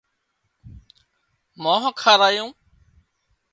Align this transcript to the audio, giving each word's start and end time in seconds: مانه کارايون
مانه 1.63 1.91
کارايون 2.01 2.51